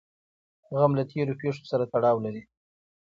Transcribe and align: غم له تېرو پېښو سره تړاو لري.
غم 0.77 0.91
له 0.99 1.03
تېرو 1.11 1.33
پېښو 1.41 1.63
سره 1.71 1.83
تړاو 1.93 2.17
لري. 2.25 2.41